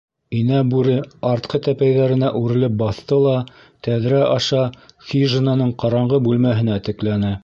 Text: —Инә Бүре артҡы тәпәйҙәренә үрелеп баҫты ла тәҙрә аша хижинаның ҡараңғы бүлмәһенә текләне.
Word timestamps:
—Инә 0.37 0.59
Бүре 0.69 0.93
артҡы 1.31 1.59
тәпәйҙәренә 1.67 2.31
үрелеп 2.39 2.79
баҫты 2.81 3.19
ла 3.25 3.33
тәҙрә 3.89 4.23
аша 4.29 4.63
хижинаның 5.11 5.75
ҡараңғы 5.85 6.25
бүлмәһенә 6.29 6.79
текләне. 6.89 7.35